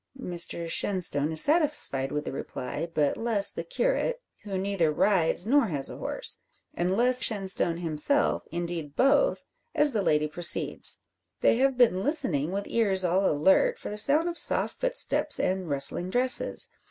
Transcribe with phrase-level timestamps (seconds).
[0.19, 5.67] Mr Shenstone is satisfied with the reply; but less the curate, who neither rides nor
[5.67, 6.39] has a horse.
[6.73, 9.43] And less Shenstone himself indeed both
[9.75, 11.03] as the lady proceeds.
[11.41, 15.69] They have been listening, with ears all alert, for the sound of soft footsteps and
[15.69, 16.69] rustling dresses.